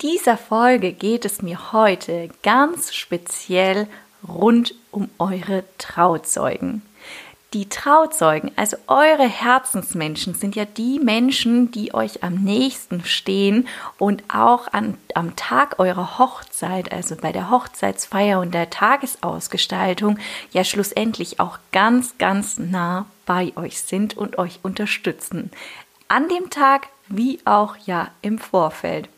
Dieser 0.00 0.36
Folge 0.36 0.92
geht 0.92 1.24
es 1.24 1.42
mir 1.42 1.72
heute 1.72 2.30
ganz 2.42 2.94
speziell 2.94 3.88
rund 4.26 4.74
um 4.90 5.08
eure 5.18 5.64
Trauzeugen. 5.78 6.82
Die 7.54 7.70
Trauzeugen, 7.70 8.50
also 8.56 8.76
eure 8.88 9.26
Herzensmenschen, 9.26 10.34
sind 10.34 10.54
ja 10.54 10.66
die 10.66 10.98
Menschen, 10.98 11.70
die 11.70 11.94
euch 11.94 12.22
am 12.22 12.34
nächsten 12.34 13.04
stehen 13.04 13.66
und 13.96 14.22
auch 14.28 14.70
an, 14.70 14.98
am 15.14 15.34
Tag 15.34 15.78
eurer 15.78 16.18
Hochzeit, 16.18 16.92
also 16.92 17.16
bei 17.16 17.32
der 17.32 17.50
Hochzeitsfeier 17.50 18.40
und 18.40 18.52
der 18.52 18.68
Tagesausgestaltung, 18.68 20.18
ja 20.52 20.62
schlussendlich 20.62 21.40
auch 21.40 21.58
ganz, 21.72 22.18
ganz 22.18 22.58
nah 22.58 23.06
bei 23.24 23.52
euch 23.56 23.80
sind 23.80 24.14
und 24.14 24.36
euch 24.36 24.60
unterstützen. 24.62 25.50
An 26.08 26.28
dem 26.28 26.50
Tag 26.50 26.88
wie 27.08 27.40
auch 27.46 27.76
ja 27.86 28.10
im 28.20 28.38
Vorfeld. 28.38 29.08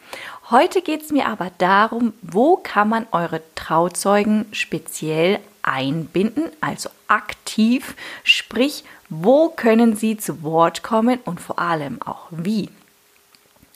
Heute 0.51 0.83
geht 0.83 1.03
es 1.03 1.13
mir 1.13 1.29
aber 1.29 1.53
darum, 1.59 2.13
wo 2.23 2.57
kann 2.57 2.89
man 2.89 3.07
eure 3.13 3.41
Trauzeugen 3.55 4.47
speziell 4.51 5.39
einbinden, 5.63 6.51
also 6.61 6.91
aktiv, 7.07 7.95
sprich, 8.25 8.83
wo 9.09 9.51
können 9.51 9.95
sie 9.95 10.17
zu 10.17 10.43
Wort 10.43 10.83
kommen 10.83 11.21
und 11.25 11.41
vor 11.41 11.61
allem 11.61 12.03
auch 12.03 12.27
wie. 12.31 12.69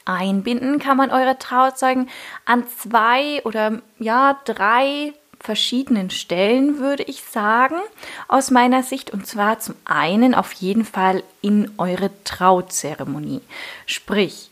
Einbinden 0.05 0.81
kann 0.81 0.97
man 0.97 1.13
eure 1.13 1.39
Trauzeugen 1.39 2.09
an 2.45 2.65
zwei 2.77 3.41
oder 3.45 3.81
ja, 4.01 4.41
drei 4.45 5.13
verschiedenen 5.39 6.11
Stellen, 6.11 6.79
würde 6.79 7.05
ich 7.05 7.23
sagen, 7.23 7.77
aus 8.27 8.51
meiner 8.51 8.83
Sicht. 8.83 9.13
Und 9.13 9.27
zwar 9.29 9.61
zum 9.61 9.77
einen 9.85 10.35
auf 10.35 10.53
jeden 10.55 10.85
Fall 10.85 11.23
in 11.41 11.71
eure 11.79 12.11
Trauzeremonie. 12.25 13.43
Sprich, 13.87 14.51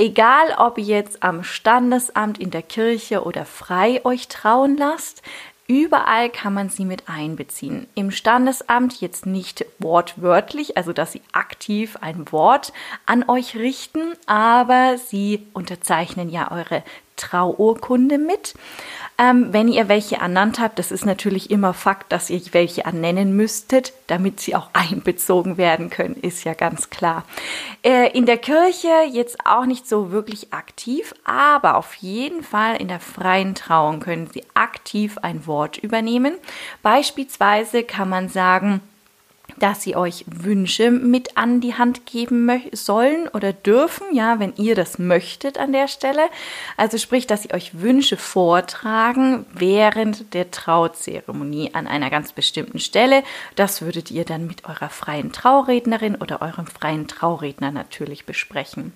Egal, 0.00 0.54
ob 0.56 0.78
ihr 0.78 0.84
jetzt 0.84 1.22
am 1.22 1.44
Standesamt, 1.44 2.38
in 2.38 2.50
der 2.50 2.62
Kirche 2.62 3.22
oder 3.22 3.44
frei 3.44 4.00
euch 4.06 4.28
trauen 4.28 4.78
lasst, 4.78 5.22
Überall 5.66 6.30
kann 6.30 6.52
man 6.52 6.68
sie 6.68 6.84
mit 6.84 7.04
einbeziehen. 7.08 7.86
Im 7.94 8.10
Standesamt 8.10 9.00
jetzt 9.00 9.24
nicht 9.24 9.64
wortwörtlich, 9.78 10.76
also 10.76 10.92
dass 10.92 11.12
sie 11.12 11.22
aktiv 11.30 11.96
ein 12.00 12.32
Wort 12.32 12.72
an 13.06 13.28
euch 13.28 13.54
richten, 13.54 14.14
aber 14.26 14.98
sie 14.98 15.46
unterzeichnen 15.52 16.28
ja 16.28 16.50
eure 16.50 16.82
Trauurkunde 17.14 18.18
mit. 18.18 18.54
Ähm, 19.20 19.52
wenn 19.52 19.68
ihr 19.68 19.88
welche 19.88 20.16
ernannt 20.16 20.60
habt, 20.60 20.78
das 20.78 20.90
ist 20.90 21.04
natürlich 21.04 21.50
immer 21.50 21.74
Fakt, 21.74 22.10
dass 22.10 22.30
ihr 22.30 22.40
welche 22.52 22.84
ernennen 22.84 23.36
müsstet, 23.36 23.92
damit 24.06 24.40
sie 24.40 24.56
auch 24.56 24.70
einbezogen 24.72 25.58
werden 25.58 25.90
können, 25.90 26.14
ist 26.14 26.44
ja 26.44 26.54
ganz 26.54 26.88
klar. 26.88 27.24
Äh, 27.82 28.16
in 28.16 28.24
der 28.24 28.38
Kirche 28.38 28.88
jetzt 29.12 29.44
auch 29.44 29.66
nicht 29.66 29.86
so 29.86 30.10
wirklich 30.10 30.54
aktiv, 30.54 31.14
aber 31.24 31.76
auf 31.76 31.96
jeden 31.96 32.42
Fall 32.42 32.76
in 32.76 32.88
der 32.88 33.00
freien 33.00 33.54
Trauung 33.54 34.00
können 34.00 34.30
sie 34.32 34.42
aktiv 34.54 35.18
ein 35.18 35.46
Wort 35.46 35.76
übernehmen. 35.76 36.32
Beispielsweise 36.82 37.82
kann 37.82 38.08
man 38.08 38.30
sagen, 38.30 38.80
dass 39.60 39.82
sie 39.82 39.94
euch 39.94 40.24
Wünsche 40.26 40.90
mit 40.90 41.36
an 41.36 41.60
die 41.60 41.74
Hand 41.74 42.06
geben 42.06 42.50
sollen 42.72 43.28
oder 43.28 43.52
dürfen, 43.52 44.06
ja, 44.12 44.40
wenn 44.40 44.54
ihr 44.56 44.74
das 44.74 44.98
möchtet 44.98 45.58
an 45.58 45.72
der 45.72 45.86
Stelle. 45.86 46.22
Also 46.76 46.98
sprich, 46.98 47.26
dass 47.26 47.42
sie 47.42 47.54
euch 47.54 47.80
Wünsche 47.80 48.16
vortragen 48.16 49.46
während 49.52 50.34
der 50.34 50.50
Trauzeremonie 50.50 51.74
an 51.74 51.86
einer 51.86 52.10
ganz 52.10 52.32
bestimmten 52.32 52.78
Stelle. 52.78 53.22
Das 53.54 53.82
würdet 53.82 54.10
ihr 54.10 54.24
dann 54.24 54.46
mit 54.46 54.64
eurer 54.64 54.88
freien 54.88 55.32
Traurednerin 55.32 56.16
oder 56.16 56.42
eurem 56.42 56.66
freien 56.66 57.06
Trauredner 57.06 57.70
natürlich 57.70 58.26
besprechen. 58.26 58.92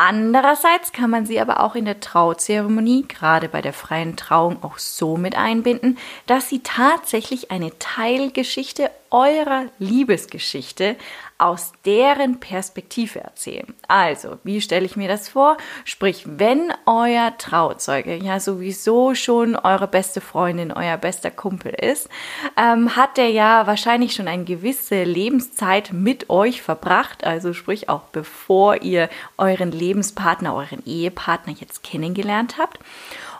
Andererseits 0.00 0.92
kann 0.92 1.10
man 1.10 1.26
sie 1.26 1.40
aber 1.40 1.58
auch 1.58 1.74
in 1.74 1.84
der 1.84 1.98
Trauzeremonie, 1.98 3.06
gerade 3.08 3.48
bei 3.48 3.60
der 3.60 3.72
freien 3.72 4.14
Trauung, 4.14 4.62
auch 4.62 4.78
so 4.78 5.16
mit 5.16 5.34
einbinden, 5.36 5.98
dass 6.26 6.48
sie 6.48 6.60
tatsächlich 6.60 7.50
eine 7.50 7.76
Teilgeschichte 7.80 8.92
eurer 9.10 9.64
Liebesgeschichte 9.78 10.96
aus 11.38 11.72
deren 11.84 12.40
Perspektive 12.40 13.20
erzählen. 13.20 13.74
Also, 13.86 14.38
wie 14.42 14.60
stelle 14.60 14.84
ich 14.84 14.96
mir 14.96 15.06
das 15.06 15.28
vor? 15.28 15.56
Sprich, 15.84 16.24
wenn 16.26 16.72
euer 16.84 17.32
Trauzeuge 17.38 18.16
ja 18.16 18.40
sowieso 18.40 19.14
schon 19.14 19.54
eure 19.54 19.86
beste 19.86 20.20
Freundin, 20.20 20.72
euer 20.72 20.96
bester 20.96 21.30
Kumpel 21.30 21.72
ist, 21.72 22.08
ähm, 22.56 22.96
hat 22.96 23.16
der 23.16 23.30
ja 23.30 23.68
wahrscheinlich 23.68 24.14
schon 24.14 24.26
eine 24.26 24.44
gewisse 24.44 25.04
Lebenszeit 25.04 25.92
mit 25.92 26.28
euch 26.28 26.60
verbracht. 26.60 27.22
Also 27.22 27.52
sprich 27.52 27.88
auch 27.88 28.02
bevor 28.10 28.82
ihr 28.82 29.08
euren 29.38 29.70
Lebenspartner, 29.88 30.54
euren 30.54 30.84
Ehepartner 30.84 31.54
jetzt 31.58 31.82
kennengelernt 31.82 32.56
habt. 32.58 32.78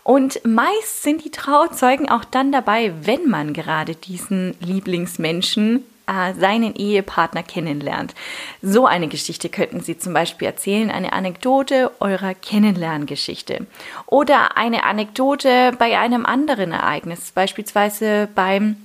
Und 0.03 0.41
meist 0.47 1.03
sind 1.03 1.25
die 1.25 1.31
Trauzeugen 1.31 2.09
auch 2.09 2.25
dann 2.25 2.51
dabei, 2.51 2.95
wenn 3.03 3.29
man 3.29 3.53
gerade 3.53 3.95
diesen 3.95 4.57
Lieblingsmenschen 4.61 5.85
äh, 6.07 6.33
seinen 6.33 6.75
Ehepartner 6.75 7.43
kennenlernt. 7.43 8.15
So 8.63 8.87
eine 8.87 9.09
Geschichte 9.09 9.51
könnten 9.51 9.81
Sie 9.81 9.99
zum 9.99 10.15
Beispiel 10.15 10.47
erzählen, 10.47 10.91
eine 10.91 11.13
Anekdote 11.13 11.91
eurer 12.01 12.35
Kennenlerngeschichte 12.35 13.67
oder 14.07 14.57
eine 14.57 14.85
Anekdote 14.85 15.73
bei 15.79 15.99
einem 15.99 16.25
anderen 16.25 16.73
Ereignis, 16.73 17.31
beispielsweise 17.33 18.29
beim 18.35 18.77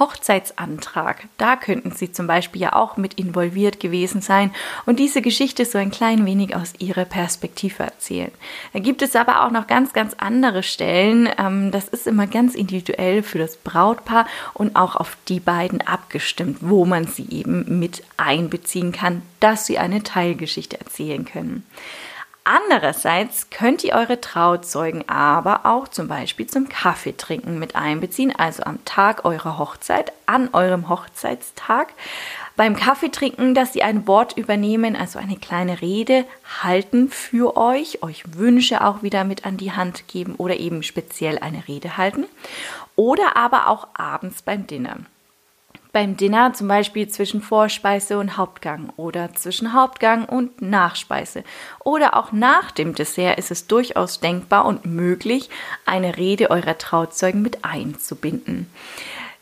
Hochzeitsantrag. 0.00 1.28
Da 1.38 1.54
könnten 1.54 1.92
Sie 1.92 2.10
zum 2.10 2.26
Beispiel 2.26 2.62
ja 2.62 2.72
auch 2.72 2.96
mit 2.96 3.14
involviert 3.14 3.78
gewesen 3.78 4.20
sein 4.22 4.52
und 4.86 4.98
diese 4.98 5.22
Geschichte 5.22 5.64
so 5.64 5.78
ein 5.78 5.92
klein 5.92 6.26
wenig 6.26 6.56
aus 6.56 6.72
Ihrer 6.78 7.04
Perspektive 7.04 7.84
erzählen. 7.84 8.32
Da 8.72 8.80
gibt 8.80 9.02
es 9.02 9.14
aber 9.14 9.44
auch 9.44 9.52
noch 9.52 9.68
ganz, 9.68 9.92
ganz 9.92 10.14
andere 10.18 10.64
Stellen. 10.64 11.28
Ähm, 11.38 11.70
das 11.70 11.86
ist 11.86 12.08
immer 12.08 12.26
ganz 12.26 12.56
individuell 12.56 13.22
für 13.22 13.38
das 13.38 13.56
Brautpaar 13.56 14.26
und 14.54 14.74
auch 14.74 14.96
auf 14.96 15.16
die 15.28 15.40
beiden 15.40 15.80
abgestimmt, 15.82 16.58
wo 16.60 16.84
man 16.84 17.06
sie 17.06 17.26
eben 17.30 17.78
mit 17.78 18.02
einbeziehen 18.16 18.90
kann, 18.90 19.22
dass 19.38 19.66
sie 19.66 19.78
eine 19.78 20.02
Teilgeschichte 20.02 20.80
erzählen 20.80 21.24
können. 21.24 21.64
Andererseits 22.44 23.50
könnt 23.50 23.84
ihr 23.84 23.94
eure 23.94 24.20
Trauzeugen 24.20 25.06
aber 25.08 25.66
auch 25.66 25.88
zum 25.88 26.08
Beispiel 26.08 26.46
zum 26.46 26.68
Kaffeetrinken 26.68 27.58
mit 27.58 27.76
einbeziehen, 27.76 28.34
also 28.34 28.62
am 28.62 28.82
Tag 28.86 29.26
eurer 29.26 29.58
Hochzeit, 29.58 30.12
an 30.24 30.48
eurem 30.54 30.88
Hochzeitstag. 30.88 31.92
Beim 32.56 32.76
Kaffeetrinken, 32.76 33.54
dass 33.54 33.74
sie 33.74 33.82
ein 33.82 34.06
Wort 34.06 34.36
übernehmen, 34.38 34.96
also 34.96 35.18
eine 35.18 35.36
kleine 35.36 35.82
Rede 35.82 36.24
halten 36.62 37.10
für 37.10 37.56
euch, 37.56 38.02
euch 38.02 38.24
Wünsche 38.34 38.84
auch 38.84 39.02
wieder 39.02 39.24
mit 39.24 39.44
an 39.44 39.58
die 39.58 39.72
Hand 39.72 40.08
geben 40.08 40.34
oder 40.36 40.56
eben 40.56 40.82
speziell 40.82 41.38
eine 41.38 41.68
Rede 41.68 41.98
halten. 41.98 42.24
Oder 42.96 43.36
aber 43.36 43.68
auch 43.68 43.88
abends 43.94 44.42
beim 44.42 44.66
Dinner 44.66 44.96
beim 45.92 46.16
Dinner 46.16 46.52
zum 46.52 46.68
Beispiel 46.68 47.08
zwischen 47.08 47.42
Vorspeise 47.42 48.18
und 48.18 48.36
Hauptgang 48.36 48.92
oder 48.96 49.34
zwischen 49.34 49.72
Hauptgang 49.72 50.24
und 50.24 50.62
Nachspeise. 50.62 51.44
Oder 51.84 52.16
auch 52.16 52.32
nach 52.32 52.70
dem 52.70 52.94
Dessert 52.94 53.38
ist 53.38 53.50
es 53.50 53.66
durchaus 53.66 54.20
denkbar 54.20 54.66
und 54.66 54.86
möglich, 54.86 55.50
eine 55.86 56.16
Rede 56.16 56.50
eurer 56.50 56.78
Trauzeugen 56.78 57.42
mit 57.42 57.64
einzubinden. 57.64 58.70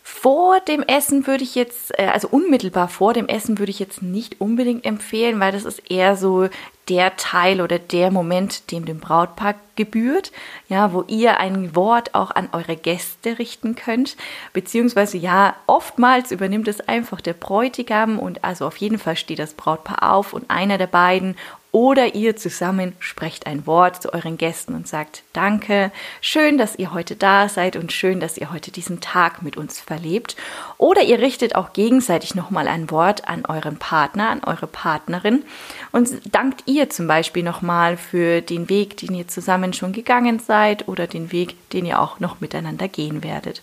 Vor 0.03 0.59
dem 0.59 0.83
Essen 0.83 1.29
würde 1.29 1.45
ich 1.45 1.55
jetzt, 1.55 1.97
äh, 1.97 2.06
also 2.06 2.27
unmittelbar 2.29 2.89
vor 2.89 3.12
dem 3.12 3.29
Essen 3.29 3.61
würde 3.61 3.71
ich 3.71 3.79
jetzt 3.79 4.03
nicht 4.03 4.41
unbedingt 4.41 4.85
empfehlen, 4.85 5.39
weil 5.39 5.53
das 5.53 5.65
ist 5.65 5.91
eher 5.91 6.17
so 6.17 6.49
der 6.88 7.17
Teil 7.17 7.61
oder 7.61 7.79
der 7.79 8.11
Moment, 8.11 8.70
dem 8.73 8.85
dem 8.85 9.00
Brautpaar 9.00 9.55
gebührt, 9.76 10.32
ja, 10.69 10.93
wo 10.93 11.05
ihr 11.06 11.38
ein 11.38 11.76
Wort 11.76 12.14
auch 12.14 12.31
an 12.31 12.49
eure 12.52 12.76
Gäste 12.76 13.38
richten 13.38 13.76
könnt, 13.76 14.17
beziehungsweise 14.52 15.19
ja, 15.19 15.55
oftmals 15.67 16.32
übernimmt 16.32 16.69
es 16.69 16.81
einfach 16.81 17.20
der 17.20 17.35
Bräutigam 17.35 18.19
und 18.19 18.44
also 18.44 18.67
auf 18.67 18.76
jeden 18.79 18.99
Fall 18.99 19.17
steht 19.17 19.38
das 19.38 19.55
Brautpaar 19.55 20.12
auf 20.14 20.32
und 20.32 20.50
einer 20.50 20.79
der 20.79 20.88
beiden 20.88 21.37
oder 21.70 22.15
ihr 22.15 22.37
zusammen 22.37 22.94
sprecht 22.99 23.47
ein 23.47 23.67
Wort 23.67 24.03
zu 24.03 24.12
euren 24.15 24.38
Gästen 24.38 24.75
und 24.75 24.88
sagt 24.88 25.23
Danke, 25.32 25.93
schön, 26.20 26.56
dass 26.56 26.76
ihr 26.76 26.94
heute 26.94 27.15
da 27.15 27.49
seid 27.49 27.76
und 27.76 27.93
schön, 27.93 28.20
dass 28.20 28.38
ihr 28.38 28.50
heute 28.50 28.70
diesen 28.70 29.00
Tag 29.00 29.43
mit 29.43 29.56
uns 29.56 29.79
verlebt. 29.81 30.37
Oder 30.79 31.03
ihr 31.03 31.19
richtet 31.19 31.55
auch 31.55 31.75
gegenseitig 31.75 32.35
nochmal 32.35 32.69
ein 32.69 32.91
Wort 32.91 33.29
an 33.29 33.44
euren 33.44 33.76
Partner, 33.76 34.31
an 34.31 34.43
eure 34.44 34.67
Partnerin 34.67 35.44
und 35.93 36.35
dankt 36.35 36.62
ihr 36.67 36.88
zum 36.88 37.06
Beispiel 37.06 37.43
nochmal 37.43 37.97
für 37.97 38.41
den 38.41 38.69
Weg, 38.70 38.97
den 38.97 39.15
ihr 39.15 39.29
zusammen 39.29 39.73
schon 39.73 39.93
gegangen 39.93 40.38
seid 40.38 40.88
oder 40.88 41.06
den 41.06 41.32
Weg, 41.32 41.70
den 41.70 41.85
ihr 41.85 42.00
auch 42.00 42.19
noch 42.19 42.41
miteinander 42.41 42.88
gehen 42.88 43.23
werdet. 43.23 43.62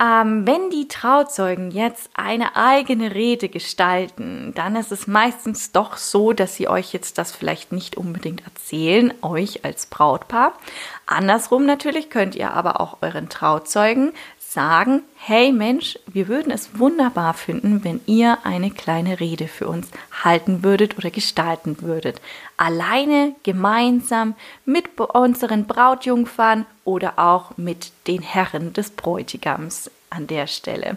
Ähm, 0.00 0.46
wenn 0.46 0.70
die 0.70 0.86
Trauzeugen 0.86 1.70
jetzt 1.70 2.10
eine 2.14 2.54
eigene 2.56 3.14
Rede 3.14 3.48
gestalten, 3.48 4.52
dann 4.54 4.76
ist 4.76 4.92
es 4.92 5.06
meistens 5.06 5.72
doch 5.72 5.96
so, 5.96 6.32
dass 6.32 6.54
sie 6.54 6.68
euch 6.68 6.92
jetzt 6.92 7.18
das 7.18 7.32
vielleicht 7.32 7.72
nicht 7.72 7.96
unbedingt 7.96 8.44
erzählen, 8.44 9.12
euch 9.22 9.64
als 9.64 9.86
Brautpaar. 9.86 10.52
Andersrum 11.06 11.66
natürlich 11.66 12.10
könnt 12.10 12.36
ihr 12.36 12.52
aber 12.52 12.80
auch 12.80 12.98
euren 13.00 13.28
Trauzeugen 13.28 14.12
sagen, 14.50 15.02
hey 15.16 15.52
Mensch, 15.52 15.98
wir 16.06 16.26
würden 16.26 16.50
es 16.50 16.78
wunderbar 16.78 17.34
finden, 17.34 17.84
wenn 17.84 18.00
ihr 18.06 18.38
eine 18.44 18.70
kleine 18.70 19.20
Rede 19.20 19.46
für 19.46 19.68
uns 19.68 19.90
halten 20.24 20.62
würdet 20.62 20.96
oder 20.96 21.10
gestalten 21.10 21.82
würdet. 21.82 22.22
Alleine, 22.56 23.34
gemeinsam 23.42 24.34
mit 24.64 24.98
unseren 24.98 25.66
Brautjungfern 25.66 26.64
oder 26.84 27.18
auch 27.18 27.58
mit 27.58 27.92
den 28.06 28.22
Herren 28.22 28.72
des 28.72 28.88
Bräutigams 28.88 29.90
an 30.08 30.26
der 30.26 30.46
Stelle. 30.46 30.96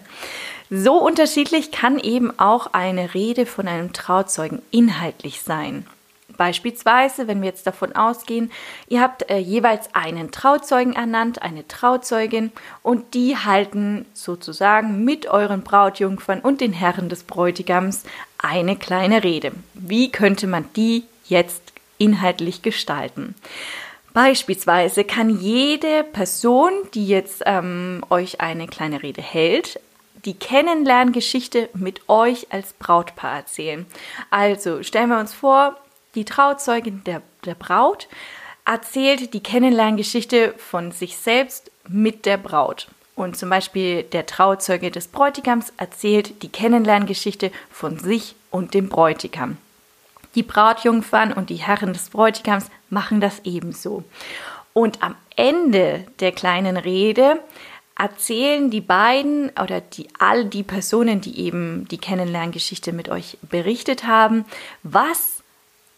So 0.70 0.94
unterschiedlich 0.94 1.72
kann 1.72 2.00
eben 2.00 2.40
auch 2.40 2.68
eine 2.68 3.14
Rede 3.14 3.46
von 3.46 3.68
einem 3.68 3.92
Trauzeugen 3.92 4.62
inhaltlich 4.72 5.42
sein. 5.42 5.86
Beispielsweise, 6.42 7.28
wenn 7.28 7.40
wir 7.44 7.50
jetzt 7.50 7.68
davon 7.68 7.96
ausgehen, 7.96 8.52
ihr 8.88 9.00
habt 9.00 9.30
äh, 9.30 9.38
jeweils 9.38 9.94
einen 9.94 10.32
Trauzeugen 10.32 10.94
ernannt, 10.94 11.44
eine 11.44 11.68
Trauzeugin, 11.68 12.52
und 12.82 13.14
die 13.14 13.38
halten 13.38 14.08
sozusagen 14.16 15.06
mit 15.06 15.28
euren 15.28 15.62
Brautjungfern 15.62 16.40
und 16.40 16.60
den 16.60 16.74
Herren 16.74 17.10
des 17.10 17.26
Bräutigams 17.26 18.06
eine 18.40 18.76
kleine 18.76 19.24
Rede. 19.24 19.52
Wie 19.76 20.12
könnte 20.12 20.48
man 20.48 20.66
die 20.76 21.04
jetzt 21.26 21.62
inhaltlich 22.00 22.64
gestalten? 22.64 23.36
Beispielsweise 24.12 25.04
kann 25.04 25.30
jede 25.30 26.04
Person, 26.04 26.72
die 26.96 27.08
jetzt 27.08 27.44
ähm, 27.46 28.04
euch 28.10 28.42
eine 28.42 28.66
kleine 28.66 29.04
Rede 29.04 29.22
hält, 29.22 29.80
die 30.26 30.34
Kennenlerngeschichte 30.34 31.70
mit 31.76 32.10
euch 32.10 32.48
als 32.50 32.74
Brautpaar 32.74 33.36
erzählen. 33.36 33.86
Also 34.32 34.82
stellen 34.82 35.10
wir 35.10 35.20
uns 35.20 35.36
vor, 35.36 35.78
die 36.16 36.26
Trauzeugin 36.26 37.04
der, 37.06 37.22
der 37.46 37.56
Braut 37.56 38.08
erzählt 38.66 39.34
die 39.34 39.44
Kennenlerngeschichte 39.44 40.54
von 40.58 40.92
sich 40.92 41.18
selbst 41.18 41.72
mit 41.88 42.26
der 42.26 42.38
Braut. 42.38 42.88
Und 43.16 43.38
zum 43.38 43.50
Beispiel 43.50 44.04
der 44.04 44.26
Trauzeuge 44.26 44.92
des 44.92 45.08
Bräutigams 45.08 45.74
erzählt 45.78 46.42
die 46.44 46.50
Kennenlerngeschichte 46.50 47.52
von 47.70 48.00
sich 48.00 48.36
und 48.50 48.74
dem 48.74 48.90
Bräutigam. 48.90 49.58
Die 50.36 50.44
Brautjungfern 50.44 51.34
und 51.34 51.50
die 51.50 51.56
Herren 51.56 51.94
des 51.94 52.10
Bräutigams 52.10 52.68
machen 52.90 53.20
das 53.20 53.42
ebenso. 53.44 54.04
Und 54.74 55.04
am 55.04 55.16
Ende 55.36 56.06
der 56.20 56.32
kleinen 56.32 56.78
Rede 56.78 57.40
erzählen 57.98 58.70
die 58.70 58.82
beiden 58.82 59.50
oder 59.62 59.82
die, 59.82 60.08
all 60.18 60.46
die 60.46 60.64
Personen, 60.64 61.20
die 61.20 61.40
eben 61.40 61.88
die 61.90 61.98
Kennenlerngeschichte 61.98 62.94
mit 62.94 63.10
euch 63.10 63.38
berichtet 63.42 64.08
haben, 64.08 64.46
was 64.84 65.41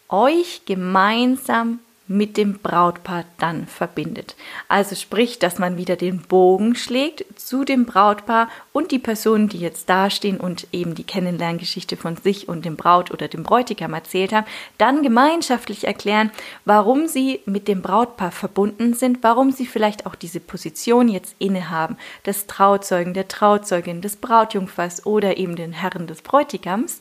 euch 0.08 0.62
gemeinsam 0.66 1.80
mit 2.06 2.36
dem 2.36 2.58
Brautpaar 2.58 3.24
dann 3.38 3.66
verbindet. 3.66 4.36
Also 4.68 4.94
sprich, 4.94 5.38
dass 5.38 5.58
man 5.58 5.78
wieder 5.78 5.96
den 5.96 6.20
Bogen 6.20 6.74
schlägt 6.74 7.24
zu 7.40 7.64
dem 7.64 7.86
Brautpaar 7.86 8.50
und 8.72 8.90
die 8.90 8.98
Personen, 8.98 9.48
die 9.48 9.58
jetzt 9.58 9.88
dastehen 9.88 10.38
und 10.38 10.66
eben 10.70 10.94
die 10.94 11.04
Kennenlerngeschichte 11.04 11.96
von 11.96 12.16
sich 12.16 12.46
und 12.46 12.66
dem 12.66 12.76
Braut 12.76 13.10
oder 13.10 13.28
dem 13.28 13.42
Bräutigam 13.42 13.94
erzählt 13.94 14.34
haben, 14.34 14.46
dann 14.76 15.02
gemeinschaftlich 15.02 15.86
erklären, 15.86 16.30
warum 16.66 17.06
sie 17.06 17.40
mit 17.46 17.68
dem 17.68 17.80
Brautpaar 17.80 18.32
verbunden 18.32 18.92
sind, 18.92 19.22
warum 19.22 19.50
sie 19.50 19.66
vielleicht 19.66 20.04
auch 20.04 20.14
diese 20.14 20.40
Position 20.40 21.08
jetzt 21.08 21.34
innehaben, 21.38 21.96
des 22.26 22.46
Trauzeugen, 22.46 23.14
der 23.14 23.28
Trauzeugin, 23.28 24.02
des 24.02 24.16
Brautjungfers 24.16 25.06
oder 25.06 25.38
eben 25.38 25.56
den 25.56 25.72
Herren 25.72 26.06
des 26.06 26.20
Bräutigams. 26.20 27.00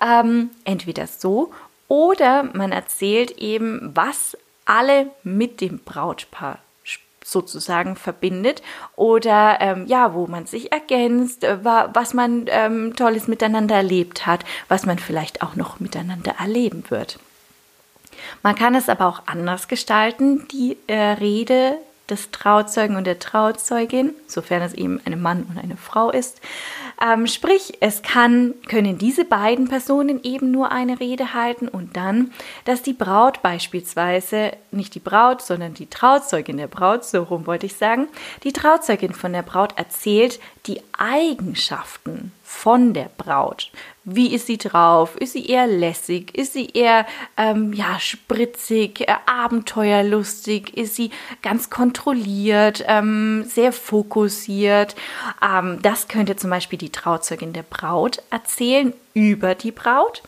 Ähm, 0.00 0.50
entweder 0.64 1.06
so 1.06 1.52
oder 1.90 2.44
man 2.44 2.70
erzählt 2.70 3.32
eben, 3.32 3.90
was 3.94 4.38
alle 4.64 5.10
mit 5.24 5.60
dem 5.60 5.80
Brautpaar 5.80 6.58
sozusagen 7.24 7.96
verbindet 7.96 8.62
oder 8.94 9.58
ähm, 9.60 9.86
ja, 9.86 10.14
wo 10.14 10.28
man 10.28 10.46
sich 10.46 10.70
ergänzt, 10.70 11.42
äh, 11.42 11.58
was 11.64 12.14
man 12.14 12.44
ähm, 12.46 12.94
Tolles 12.94 13.26
miteinander 13.26 13.74
erlebt 13.74 14.24
hat, 14.24 14.44
was 14.68 14.86
man 14.86 15.00
vielleicht 15.00 15.42
auch 15.42 15.56
noch 15.56 15.80
miteinander 15.80 16.36
erleben 16.38 16.84
wird. 16.90 17.18
Man 18.42 18.54
kann 18.54 18.76
es 18.76 18.88
aber 18.88 19.06
auch 19.06 19.22
anders 19.26 19.66
gestalten, 19.66 20.46
die 20.48 20.76
äh, 20.86 20.94
Rede 20.94 21.76
des 22.08 22.30
Trauzeugen 22.30 22.96
und 22.96 23.04
der 23.04 23.18
Trauzeugin, 23.18 24.14
sofern 24.28 24.62
es 24.62 24.74
eben 24.74 25.00
ein 25.04 25.20
Mann 25.20 25.44
und 25.48 25.58
eine 25.58 25.76
Frau 25.76 26.10
ist. 26.10 26.40
Ähm, 27.02 27.26
sprich, 27.26 27.78
es 27.80 28.02
kann, 28.02 28.54
können 28.68 28.98
diese 28.98 29.24
beiden 29.24 29.68
Personen 29.68 30.20
eben 30.22 30.50
nur 30.50 30.70
eine 30.70 31.00
Rede 31.00 31.32
halten 31.32 31.66
und 31.66 31.96
dann, 31.96 32.30
dass 32.66 32.82
die 32.82 32.92
Braut 32.92 33.40
beispielsweise, 33.42 34.52
nicht 34.70 34.94
die 34.94 35.00
Braut, 35.00 35.40
sondern 35.40 35.72
die 35.72 35.88
Trauzeugin 35.88 36.58
der 36.58 36.66
Braut, 36.66 37.04
so 37.04 37.22
rum 37.22 37.46
wollte 37.46 37.64
ich 37.66 37.74
sagen, 37.74 38.08
die 38.44 38.52
Trauzeugin 38.52 39.14
von 39.14 39.32
der 39.32 39.42
Braut 39.42 39.78
erzählt 39.78 40.40
die 40.66 40.80
Eigenschaften 40.96 42.32
von 42.42 42.92
der 42.94 43.10
Braut. 43.16 43.70
Wie 44.04 44.34
ist 44.34 44.46
sie 44.46 44.58
drauf? 44.58 45.16
Ist 45.16 45.34
sie 45.34 45.46
eher 45.46 45.66
lässig? 45.66 46.36
Ist 46.36 46.52
sie 46.54 46.68
eher 46.70 47.06
ähm, 47.36 47.72
ja, 47.72 47.98
spritzig, 48.00 49.02
äh, 49.02 49.14
abenteuerlustig? 49.26 50.76
Ist 50.76 50.96
sie 50.96 51.10
ganz 51.42 51.70
kontrolliert, 51.70 52.84
ähm, 52.88 53.44
sehr 53.44 53.72
fokussiert? 53.72 54.96
Ähm, 55.42 55.78
das 55.82 56.08
könnte 56.08 56.36
zum 56.36 56.50
Beispiel 56.50 56.78
die 56.78 56.92
Trauzeugin 56.92 57.52
der 57.52 57.62
Braut 57.62 58.22
erzählen 58.30 58.92
über 59.14 59.54
die 59.54 59.72
Braut. 59.72 60.22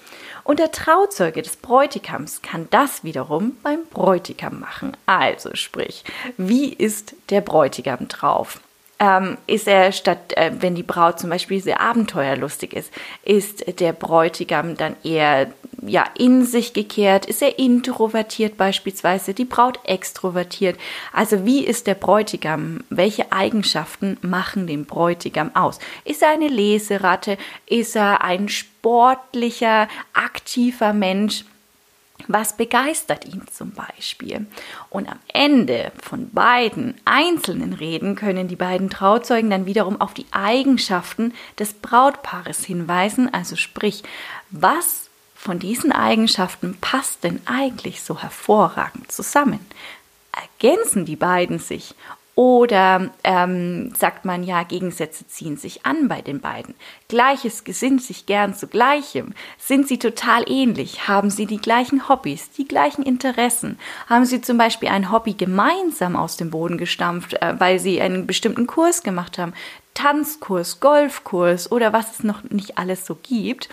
Und 0.45 0.59
der 0.59 0.73
Trauzeuge 0.73 1.43
des 1.43 1.57
Bräutigams 1.57 2.43
kann 2.43 2.69
das 2.71 3.05
wiederum 3.05 3.57
beim 3.63 3.81
Bräutigam 3.91 4.61
machen. 4.61 4.97
Also 5.07 5.51
sprich, 5.55 6.05
wie 6.37 6.73
ist 6.73 7.15
der 7.31 7.41
Bräutigam 7.41 8.09
drauf? 8.09 8.61
Ähm, 9.03 9.37
ist 9.49 9.67
er 9.67 9.91
statt, 9.91 10.33
äh, 10.37 10.53
wenn 10.61 10.77
die 10.77 10.85
Braut 10.85 11.19
zum 11.19 11.29
Beispiel 11.29 11.61
sehr 11.61 11.81
abenteuerlustig 11.81 12.73
ist, 12.73 12.93
ist 13.25 13.81
der 13.81 13.93
Bräutigam 13.93 14.77
dann 14.77 14.95
eher 15.03 15.49
ja 15.85 16.05
in 16.17 16.45
sich 16.45 16.73
gekehrt, 16.73 17.27
ist 17.27 17.43
er 17.43 17.59
introvertiert 17.59 18.57
beispielsweise, 18.57 19.35
die 19.35 19.45
Braut 19.45 19.81
extrovertiert. 19.83 20.79
Also 21.13 21.45
wie 21.45 21.65
ist 21.65 21.89
der 21.89 21.97
Bräutigam? 21.97 22.85
Welche 22.91 23.33
Eigenschaften 23.33 24.19
machen 24.23 24.69
den 24.69 24.85
Bräutigam 24.85 25.51
aus? 25.57 25.81
Ist 26.05 26.23
er 26.23 26.31
eine 26.31 26.47
Leseratte? 26.47 27.39
Ist 27.67 27.97
er 27.97 28.23
ein 28.23 28.49
sportlicher, 28.49 29.89
aktiver 30.13 30.93
Mensch? 30.93 31.45
Was 32.29 32.57
begeistert 32.57 33.25
ihn 33.27 33.43
zum 33.53 33.73
Beispiel? 33.73 34.47
Und 34.91 35.09
am 35.09 35.19
Ende 35.29 35.93
von 36.01 36.31
beiden 36.31 36.95
einzelnen 37.05 37.73
Reden 37.73 38.17
können 38.17 38.49
die 38.49 38.57
beiden 38.57 38.91
Trauzeugen 38.91 39.51
dann 39.51 39.67
wiederum 39.67 40.01
auf 40.01 40.15
die 40.15 40.27
Eigenschaften 40.31 41.35
des 41.59 41.75
Brautpaares 41.75 42.65
hinweisen, 42.65 43.33
also 43.33 43.57
sprich, 43.57 44.03
was 44.51 45.11
von 45.35 45.59
diesen 45.59 45.91
Eigenschaften 45.91 46.79
passt 46.81 47.25
denn 47.25 47.41
eigentlich 47.47 48.03
so 48.03 48.21
hervorragend 48.21 49.11
zusammen? 49.11 49.61
Ergänzen 50.33 51.05
die 51.05 51.17
beiden 51.17 51.59
sich 51.59 51.95
oder 52.35 53.11
ähm, 53.25 53.93
sagt 53.95 54.25
man 54.25 54.43
ja, 54.43 54.63
Gegensätze 54.63 55.27
ziehen 55.27 55.59
sich 55.59 55.85
an 55.85 56.09
bei 56.09 56.23
den 56.23 56.41
beiden. 56.41 56.75
Gleiches 57.09 57.65
gesinnt 57.65 58.03
sich 58.03 58.25
gern 58.25 58.55
zu 58.55 58.69
Gleichem. 58.69 59.35
Sind 59.59 59.87
sie 59.87 59.99
total 59.99 60.45
ähnlich? 60.49 61.09
Haben 61.09 61.29
sie 61.29 61.45
die 61.45 61.61
gleichen 61.61 62.09
Hobbys, 62.09 62.51
die 62.51 62.67
gleichen 62.67 63.03
Interessen? 63.03 63.79
Haben 64.09 64.25
sie 64.25 64.41
zum 64.41 64.57
Beispiel 64.57 64.89
ein 64.89 65.13
Hobby 65.13 65.35
gemeinsam 65.35 66.17
aus 66.17 66.39
dem 66.39 66.51
Boden 66.51 66.79
gestampft, 66.79 67.35
äh, 67.35 67.55
weil 67.59 67.79
sie 67.79 68.01
einen 68.01 68.27
bestimmten 68.27 68.67
Kurs 68.67 69.03
gemacht 69.03 69.37
haben? 69.37 69.53
Tanzkurs, 69.95 70.81
Golfkurs 70.81 71.71
oder 71.71 71.93
was 71.93 72.13
es 72.13 72.25
noch 72.25 72.43
nicht 72.45 72.79
alles 72.79 73.05
so 73.05 73.15
gibt. 73.15 73.69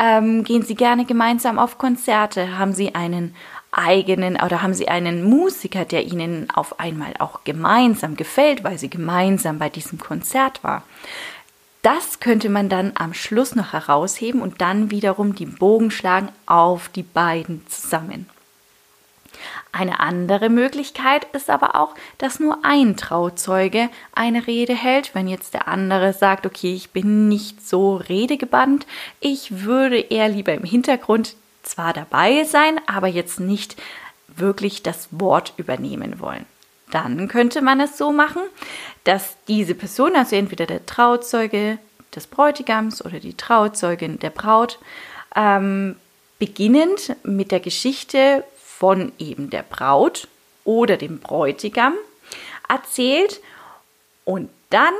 Ähm, 0.00 0.44
gehen 0.44 0.62
Sie 0.62 0.74
gerne 0.74 1.04
gemeinsam 1.04 1.58
auf 1.58 1.76
Konzerte? 1.76 2.58
Haben 2.58 2.72
Sie 2.72 2.94
einen 2.94 3.34
eigenen 3.78 4.36
oder 4.36 4.62
haben 4.62 4.74
Sie 4.74 4.88
einen 4.88 5.22
Musiker, 5.22 5.84
der 5.84 6.04
Ihnen 6.04 6.50
auf 6.50 6.80
einmal 6.80 7.14
auch 7.18 7.44
gemeinsam 7.44 8.16
gefällt, 8.16 8.64
weil 8.64 8.78
Sie 8.78 8.90
gemeinsam 8.90 9.58
bei 9.58 9.68
diesem 9.68 9.98
Konzert 9.98 10.62
war? 10.64 10.82
Das 11.82 12.18
könnte 12.20 12.48
man 12.48 12.68
dann 12.68 12.92
am 12.96 13.14
Schluss 13.14 13.54
noch 13.54 13.72
herausheben 13.72 14.42
und 14.42 14.60
dann 14.60 14.90
wiederum 14.90 15.34
die 15.34 15.46
Bogen 15.46 15.90
schlagen 15.90 16.28
auf 16.46 16.88
die 16.88 17.04
beiden 17.04 17.64
zusammen. 17.68 18.28
Eine 19.70 20.00
andere 20.00 20.48
Möglichkeit 20.48 21.24
ist 21.32 21.50
aber 21.50 21.76
auch, 21.76 21.94
dass 22.16 22.40
nur 22.40 22.64
ein 22.64 22.96
Trauzeuge 22.96 23.90
eine 24.12 24.46
Rede 24.46 24.74
hält. 24.74 25.14
Wenn 25.14 25.28
jetzt 25.28 25.54
der 25.54 25.68
andere 25.68 26.12
sagt, 26.12 26.46
okay, 26.46 26.74
ich 26.74 26.90
bin 26.90 27.28
nicht 27.28 27.66
so 27.66 27.96
redegebannt, 27.96 28.86
ich 29.20 29.64
würde 29.64 29.98
eher 29.98 30.28
lieber 30.28 30.54
im 30.54 30.64
Hintergrund 30.64 31.36
zwar 31.68 31.92
dabei 31.92 32.44
sein, 32.44 32.80
aber 32.86 33.06
jetzt 33.06 33.40
nicht 33.40 33.76
wirklich 34.28 34.82
das 34.82 35.08
Wort 35.10 35.52
übernehmen 35.56 36.20
wollen. 36.20 36.46
Dann 36.90 37.28
könnte 37.28 37.60
man 37.60 37.80
es 37.80 37.98
so 37.98 38.12
machen, 38.12 38.42
dass 39.04 39.36
diese 39.46 39.74
Person, 39.74 40.16
also 40.16 40.36
entweder 40.36 40.66
der 40.66 40.86
Trauzeuge 40.86 41.78
des 42.14 42.26
Bräutigams 42.26 43.04
oder 43.04 43.20
die 43.20 43.36
Trauzeugin 43.36 44.18
der 44.18 44.30
Braut, 44.30 44.78
ähm, 45.36 45.96
beginnend 46.38 47.16
mit 47.24 47.50
der 47.50 47.60
Geschichte 47.60 48.44
von 48.56 49.12
eben 49.18 49.50
der 49.50 49.62
Braut 49.62 50.28
oder 50.64 50.96
dem 50.96 51.18
Bräutigam 51.18 51.94
erzählt 52.68 53.40
und 54.24 54.50
dann, 54.70 54.94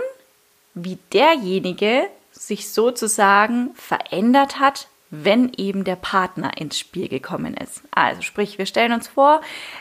wie 0.74 0.98
derjenige 1.12 2.08
sich 2.32 2.70
sozusagen 2.70 3.74
verändert 3.74 4.58
hat 4.58 4.88
wenn 5.10 5.52
eben 5.56 5.84
der 5.84 5.96
Partner 5.96 6.52
ins 6.58 6.78
Spiel 6.78 7.08
gekommen 7.08 7.54
ist. 7.54 7.82
Also 7.90 8.22
sprich, 8.22 8.58
wir 8.58 8.66
stellen 8.66 8.92
uns 8.92 9.08
vor, 9.08 9.40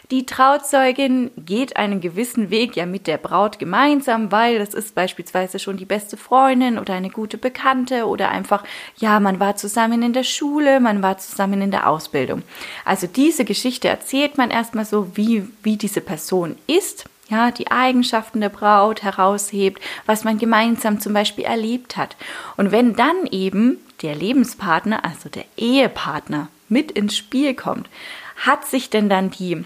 die 0.10 0.26
Trauzeugin 0.26 1.32
geht 1.38 1.76
einen 1.76 2.00
gewissen 2.00 2.50
Weg 2.50 2.76
ja 2.76 2.86
mit 2.86 3.08
der 3.08 3.18
Braut 3.18 3.60
gemeinsam, 3.60 4.32
weil 4.32 4.60
das 4.60 4.74
ist 4.74 4.96
beispielsweise 4.96 5.60
schon 5.60 5.78
die 5.78 5.86
beste 5.86 6.16
Freundin 6.16 6.80
oder 6.80 6.94
eine 6.94 7.10
gute 7.10 7.38
Bekannte 7.38 8.08
oder 8.08 8.30
einfach, 8.30 8.64
ja, 8.98 9.20
man 9.20 9.40
war 9.40 9.58
zusammen 9.58 10.02
in 10.02 10.14
der 10.14 10.24
Schule, 10.24 10.80
man 10.80 11.04
war 11.04 11.18
zusammen 11.18 11.62
in 11.62 11.72
der 11.72 11.90
Ausbildung. 11.90 12.44
Also 12.86 13.08
diese 13.08 13.44
Geschichte 13.44 13.90
erzählt 13.90 14.38
man 14.38 14.50
erstmal 14.50 14.86
so, 14.86 15.16
wie, 15.16 15.48
wie 15.64 15.78
diese 15.78 16.02
Person 16.02 16.56
ist 16.68 17.06
ja, 17.30 17.52
die 17.52 17.70
Eigenschaften 17.70 18.40
der 18.40 18.50
Braut 18.50 19.04
heraushebt, 19.04 19.82
was 20.06 20.24
man 20.24 20.38
gemeinsam 20.38 21.00
zum 21.00 21.14
Beispiel 21.14 21.44
erlebt 21.44 21.98
hat. 21.98 22.16
Und 22.56 22.72
wenn 22.72 22.96
dann 22.96 23.26
eben 23.32 23.80
der 24.02 24.16
Lebenspartner, 24.16 25.04
also 25.04 25.30
der 25.30 25.46
Ehepartner, 25.56 26.50
mit 26.70 26.92
ins 26.92 27.16
Spiel 27.16 27.54
kommt, 27.54 27.90
hat 28.36 28.66
sich 28.66 28.90
denn 28.90 29.10
dann 29.10 29.32
die 29.32 29.64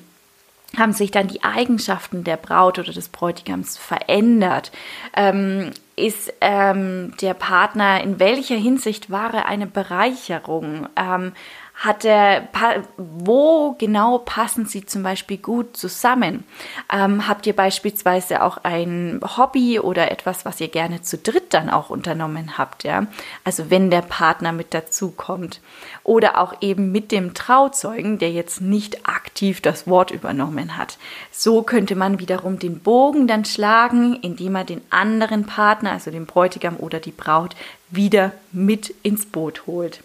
haben 0.77 0.93
sich 0.93 1.11
dann 1.11 1.27
die 1.27 1.43
Eigenschaften 1.43 2.23
der 2.23 2.37
Braut 2.37 2.79
oder 2.79 2.93
des 2.93 3.09
Bräutigams 3.09 3.77
verändert? 3.77 4.71
Ähm, 5.15 5.71
ist 5.97 6.33
ähm, 6.39 7.13
der 7.19 7.33
Partner, 7.33 8.01
in 8.01 8.19
welcher 8.19 8.55
Hinsicht 8.55 9.11
war 9.11 9.33
er 9.33 9.47
eine 9.47 9.67
Bereicherung? 9.67 10.87
Ähm, 10.95 11.33
hat 11.81 12.05
er, 12.05 12.47
wo 12.97 13.75
genau 13.79 14.19
passen 14.19 14.67
sie 14.67 14.85
zum 14.85 15.01
Beispiel 15.01 15.37
gut 15.37 15.75
zusammen? 15.75 16.43
Ähm, 16.93 17.27
habt 17.27 17.47
ihr 17.47 17.55
beispielsweise 17.55 18.43
auch 18.43 18.57
ein 18.61 19.19
Hobby 19.35 19.79
oder 19.79 20.11
etwas, 20.11 20.45
was 20.45 20.61
ihr 20.61 20.67
gerne 20.67 21.01
zu 21.01 21.17
dritt 21.17 21.55
dann 21.55 21.71
auch 21.71 21.89
unternommen 21.89 22.59
habt, 22.59 22.83
ja? 22.83 23.07
Also 23.43 23.71
wenn 23.71 23.89
der 23.89 24.03
Partner 24.03 24.51
mit 24.51 24.75
dazu 24.75 25.09
kommt. 25.09 25.59
Oder 26.03 26.37
auch 26.37 26.53
eben 26.61 26.91
mit 26.91 27.11
dem 27.11 27.33
Trauzeugen, 27.33 28.19
der 28.19 28.31
jetzt 28.31 28.61
nicht 28.61 29.07
aktiv 29.07 29.59
das 29.59 29.87
Wort 29.87 30.11
übernommen 30.11 30.77
hat. 30.77 30.99
So 31.31 31.63
könnte 31.63 31.95
man 31.95 32.19
wiederum 32.19 32.59
den 32.59 32.79
Bogen 32.79 33.25
dann 33.25 33.43
schlagen, 33.43 34.19
indem 34.21 34.55
er 34.55 34.65
den 34.65 34.81
anderen 34.91 35.47
Partner, 35.47 35.93
also 35.93 36.11
den 36.11 36.27
Bräutigam 36.27 36.75
oder 36.77 36.99
die 36.99 37.11
Braut, 37.11 37.55
wieder 37.89 38.33
mit 38.51 38.93
ins 39.01 39.25
Boot 39.25 39.65
holt. 39.65 40.03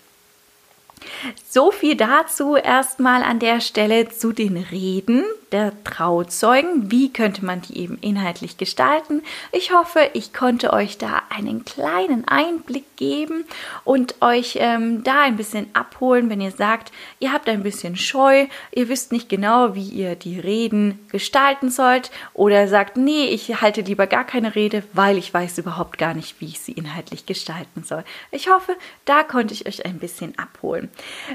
So 1.49 1.71
viel 1.71 1.97
dazu 1.97 2.57
erstmal 2.57 3.23
an 3.23 3.39
der 3.39 3.61
Stelle 3.61 4.09
zu 4.09 4.33
den 4.33 4.57
Reden 4.57 5.25
der 5.53 5.73
Trauzeugen. 5.85 6.91
Wie 6.91 7.13
könnte 7.13 7.45
man 7.45 7.63
die 7.63 7.79
eben 7.79 7.99
inhaltlich 8.01 8.59
gestalten? 8.59 9.23
Ich 9.53 9.73
hoffe, 9.73 10.11
ich 10.13 10.35
konnte 10.35 10.73
euch 10.73 10.99
da 10.99 11.23
einen 11.31 11.65
kleinen 11.65 12.27
Einblick 12.27 12.97
geben 12.97 13.45
und 13.85 14.17
euch 14.21 14.59
ähm, 14.61 15.05
da 15.05 15.23
ein 15.23 15.37
bisschen 15.37 15.69
abholen, 15.73 16.29
wenn 16.29 16.41
ihr 16.41 16.51
sagt, 16.51 16.93
ihr 17.21 17.33
habt 17.33 17.49
ein 17.49 17.63
bisschen 17.63 17.97
Scheu, 17.97 18.47
ihr 18.73 18.89
wisst 18.89 19.13
nicht 19.13 19.29
genau, 19.29 19.75
wie 19.75 19.89
ihr 19.89 20.17
die 20.17 20.41
Reden 20.41 20.99
gestalten 21.11 21.71
sollt 21.71 22.11
oder 22.35 22.69
sagt, 22.69 22.97
nee, 22.97 23.27
ich 23.27 23.61
halte 23.61 23.83
lieber 23.83 24.07
gar 24.07 24.25
keine 24.25 24.55
Rede, 24.55 24.83
weil 24.93 25.17
ich 25.17 25.33
weiß 25.33 25.59
überhaupt 25.59 25.97
gar 25.97 26.15
nicht, 26.15 26.41
wie 26.41 26.47
ich 26.47 26.61
sie 26.61 26.73
inhaltlich 26.73 27.25
gestalten 27.25 27.85
soll. 27.85 28.05
Ich 28.31 28.51
hoffe, 28.51 28.77
da 29.05 29.23
konnte 29.23 29.55
ich 29.55 29.67
euch 29.67 29.87
ein 29.87 29.99
bisschen 29.99 30.37
abholen. 30.39 30.91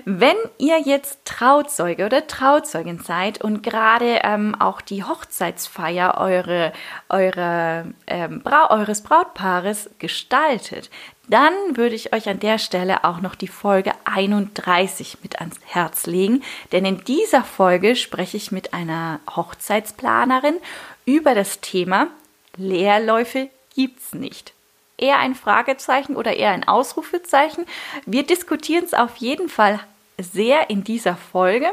Wenn 0.06 0.36
ihr 0.58 0.80
jetzt 0.80 1.20
Trauzeuge 1.25 2.06
oder 2.06 2.27
Trauzeugin 2.27 3.00
seid 3.00 3.41
und 3.41 3.63
gerade 3.63 4.20
ähm, 4.24 4.56
auch 4.60 4.82
die 4.82 5.03
Hochzeitsfeier 5.03 6.18
eure, 6.18 6.74
eure, 7.10 7.86
ähm, 8.08 8.41
Bra 8.41 8.70
eures 8.70 9.01
Brautpaares 9.01 9.89
gestaltet, 10.00 10.89
dann 11.27 11.53
würde 11.74 11.96
ich 11.96 12.13
euch 12.13 12.27
an 12.27 12.39
der 12.39 12.58
Stelle 12.58 13.03
auch 13.03 13.22
noch 13.22 13.36
die 13.36 13.48
Folge 13.48 13.94
31 14.06 15.20
mit 15.24 15.39
ans 15.39 15.58
Herz 15.65 16.06
legen, 16.06 16.44
denn 16.72 16.84
in 16.84 17.03
dieser 17.06 17.44
Folge 17.44 17.96
spreche 17.96 18.38
ich 18.38 18.51
mit 18.51 18.74
einer 18.74 19.20
Hochzeitsplanerin 19.36 20.56
über 21.06 21.34
das 21.34 21.62
Thema 21.62 22.08
Leerläufe 22.58 23.50
gibt's 23.74 24.13
nicht 24.13 24.53
eher 25.01 25.20
ein 25.20 25.36
Fragezeichen 25.36 26.15
oder 26.15 26.36
eher 26.36 26.51
ein 26.51 26.67
Ausrufezeichen. 26.67 27.65
Wir 28.05 28.24
diskutieren 28.24 28.86
es 28.86 28.93
auf 28.93 29.17
jeden 29.17 29.50
Fall 29.50 29.79
sehr 30.17 30.70
in 30.70 30.84
dieser 30.84 31.15
Folge. 31.15 31.67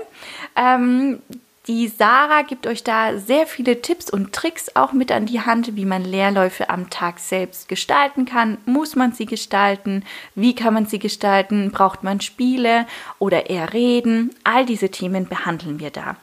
Ähm, 0.57 1.21
die 1.69 1.89
Sarah 1.89 2.43
gibt 2.43 2.67
euch 2.67 2.83
da 2.83 3.19
sehr 3.19 3.47
viele 3.47 3.83
Tipps 3.83 4.09
und 4.09 4.33
Tricks 4.33 4.75
auch 4.75 4.93
mit 4.93 5.13
an 5.13 5.27
die 5.27 5.43
Hand, 5.43 5.77
wie 5.77 5.85
man 5.85 6.03
Leerläufe 6.03 6.71
am 6.71 6.89
Tag 6.89 7.19
selbst 7.19 7.69
gestalten 7.69 8.25
kann. 8.25 8.57
Muss 8.65 8.97
man 8.97 9.13
sie 9.13 9.27
gestalten? 9.27 10.03
Wie 10.35 10.55
kann 10.55 10.73
man 10.73 10.87
sie 10.87 10.99
gestalten? 10.99 11.71
Braucht 11.71 12.03
man 12.03 12.23
Spiele 12.23 12.87
oder 13.19 13.51
eher 13.51 13.75
Reden? 13.75 14.35
All 14.45 14.65
diese 14.65 14.89
Themen 14.89 15.29
behandeln 15.29 15.79
wir 15.79 15.91
da. 15.91 16.17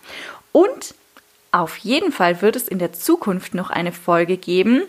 Und 0.51 0.95
auf 1.51 1.77
jeden 1.77 2.11
Fall 2.11 2.41
wird 2.41 2.55
es 2.55 2.67
in 2.67 2.79
der 2.79 2.93
Zukunft 2.93 3.53
noch 3.53 3.69
eine 3.69 3.91
Folge 3.91 4.37
geben, 4.37 4.81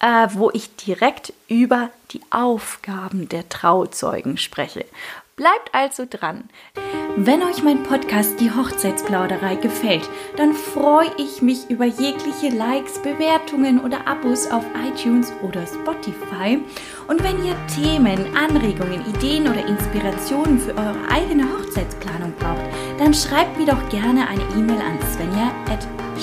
äh, 0.00 0.28
wo 0.32 0.50
ich 0.52 0.74
direkt 0.76 1.32
über 1.48 1.90
die 2.12 2.20
Aufgaben 2.30 3.28
der 3.28 3.48
Trauzeugen 3.48 4.36
spreche. 4.36 4.84
Bleibt 5.36 5.72
also 5.72 6.04
dran. 6.08 6.48
Wenn 7.16 7.44
euch 7.44 7.62
mein 7.62 7.84
Podcast 7.84 8.40
Die 8.40 8.50
Hochzeitsplauderei 8.50 9.54
gefällt, 9.54 10.08
dann 10.36 10.52
freue 10.52 11.10
ich 11.16 11.42
mich 11.42 11.70
über 11.70 11.84
jegliche 11.84 12.48
Likes, 12.48 13.00
Bewertungen 13.00 13.80
oder 13.80 14.06
Abos 14.06 14.50
auf 14.50 14.64
iTunes 14.84 15.32
oder 15.42 15.64
Spotify. 15.66 16.60
Und 17.06 17.22
wenn 17.22 17.44
ihr 17.44 17.54
Themen, 17.74 18.36
Anregungen, 18.36 19.04
Ideen 19.14 19.48
oder 19.48 19.64
Inspirationen 19.64 20.58
für 20.58 20.76
eure 20.76 21.08
eigene 21.08 21.44
Hochzeitsplanung 21.44 22.32
braucht, 22.38 22.66
dann 22.98 23.14
schreibt 23.14 23.56
mir 23.58 23.66
doch 23.66 23.88
gerne 23.90 24.26
eine 24.26 24.42
E-Mail 24.56 24.80
an 24.80 24.98
svenja 25.12 25.52